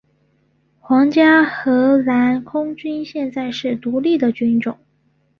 [0.79, 4.75] 皇家荷兰空军现在是独立的军种。